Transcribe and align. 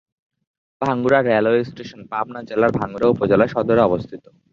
Bhangura 0.81 1.19
railway 1.21 1.61
station 1.63 2.01
Pabna 2.11 2.39
জেলার 2.49 2.71
ভাঙ্গুড়া 2.79 3.07
উপজেলা 3.13 3.45
সদরে 3.53 3.81
অবস্থিত। 3.83 4.23